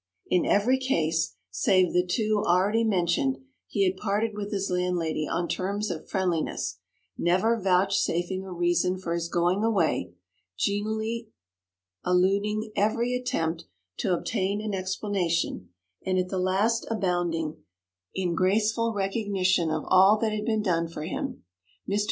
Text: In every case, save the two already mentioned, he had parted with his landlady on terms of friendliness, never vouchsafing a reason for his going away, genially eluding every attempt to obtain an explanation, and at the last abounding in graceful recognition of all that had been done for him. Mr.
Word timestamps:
In 0.25 0.47
every 0.47 0.79
case, 0.79 1.35
save 1.51 1.93
the 1.93 2.03
two 2.03 2.41
already 2.43 2.83
mentioned, 2.83 3.37
he 3.67 3.85
had 3.85 3.97
parted 3.97 4.33
with 4.33 4.51
his 4.51 4.71
landlady 4.71 5.27
on 5.27 5.47
terms 5.47 5.91
of 5.91 6.09
friendliness, 6.09 6.79
never 7.19 7.55
vouchsafing 7.61 8.43
a 8.43 8.51
reason 8.51 8.97
for 8.97 9.13
his 9.13 9.29
going 9.29 9.63
away, 9.63 10.13
genially 10.57 11.29
eluding 12.03 12.71
every 12.75 13.13
attempt 13.13 13.65
to 13.97 14.11
obtain 14.15 14.59
an 14.59 14.73
explanation, 14.73 15.69
and 16.03 16.17
at 16.17 16.29
the 16.29 16.39
last 16.39 16.83
abounding 16.89 17.57
in 18.15 18.33
graceful 18.33 18.93
recognition 18.95 19.69
of 19.69 19.83
all 19.85 20.17
that 20.17 20.31
had 20.33 20.45
been 20.45 20.63
done 20.63 20.87
for 20.87 21.03
him. 21.03 21.43
Mr. 21.87 21.99